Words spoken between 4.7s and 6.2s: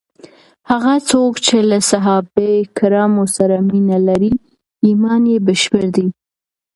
ایمان یې بشپړ دی.